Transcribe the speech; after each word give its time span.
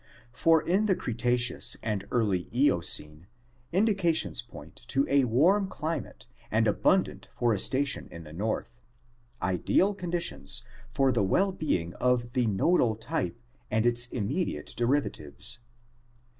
For 0.33 0.63
in 0.63 0.87
the 0.87 0.95
Cretaceous 0.95 1.77
and 1.83 2.05
early 2.09 2.49
Eocene 2.51 3.27
indications 3.71 4.41
point 4.41 4.75
to 4.87 5.05
a 5.07 5.25
warm 5.25 5.67
climate 5.67 6.25
and 6.49 6.67
abundant 6.67 7.27
forestation 7.37 8.07
in 8.11 8.23
the 8.23 8.33
north, 8.33 8.81
ideal 9.43 9.93
conditions 9.93 10.63
for 10.89 11.11
the 11.11 11.21
well 11.21 11.51
being 11.51 11.93
of 11.97 12.31
the 12.31 12.47
nodal 12.47 12.95
type 12.95 13.39
and 13.69 13.85
its 13.85 14.07
immediate 14.07 14.73
derivatives. 14.75 15.59